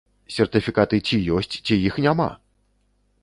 Сертыфікаты 0.35 0.99
ці 1.07 1.19
ёсць, 1.35 1.55
ці 1.65 1.75
іх 1.91 1.99
няма! 2.05 2.27